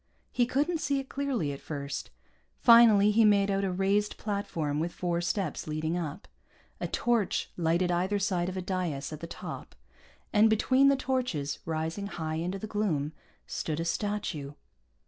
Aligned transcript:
He 0.31 0.47
couldn't 0.47 0.79
see 0.79 0.99
it 0.99 1.09
clearly, 1.09 1.51
at 1.51 1.61
first. 1.61 2.09
Finally, 2.57 3.11
he 3.11 3.23
made 3.23 3.51
out 3.51 3.63
a 3.63 3.71
raised 3.71 4.17
platform 4.17 4.79
with 4.79 4.91
four 4.91 5.21
steps 5.21 5.67
leading 5.67 5.95
up. 5.95 6.27
A 6.79 6.87
torch 6.87 7.51
lighted 7.55 7.91
either 7.91 8.17
side 8.17 8.49
of 8.49 8.57
a 8.57 8.63
dais 8.63 9.13
at 9.13 9.19
the 9.19 9.27
top, 9.27 9.75
and 10.33 10.49
between 10.49 10.87
the 10.87 10.95
torches, 10.95 11.59
rising 11.67 12.07
high 12.07 12.37
into 12.37 12.57
the 12.57 12.65
gloom, 12.65 13.13
stood 13.45 13.79
a 13.79 13.85
statue. 13.85 14.53